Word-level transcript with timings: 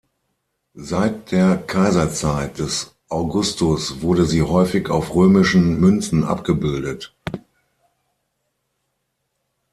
Seit 0.73 1.31
der 1.31 1.57
Kaiserzeit 1.57 2.57
des 2.57 2.95
Augustus 3.07 4.01
wurde 4.01 4.25
sie 4.25 4.41
häufig 4.41 4.89
auf 4.89 5.13
römischen 5.13 5.79
Münzen 5.79 6.23
abgebildet. 6.23 7.13